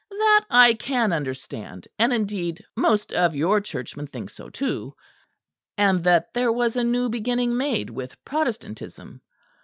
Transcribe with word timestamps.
That 0.09 0.45
I 0.49 0.73
can 0.73 1.13
understand; 1.13 1.87
and 1.99 2.11
indeed 2.11 2.65
most 2.75 3.13
of 3.13 3.35
your 3.35 3.61
churchmen 3.61 4.07
think 4.07 4.31
so 4.31 4.49
too; 4.49 4.95
and 5.77 6.03
that 6.05 6.33
there 6.33 6.51
was 6.51 6.75
a 6.75 6.83
new 6.83 7.07
beginning 7.07 7.55
made 7.55 7.91
with 7.91 8.17
Protestantism. 8.25 9.21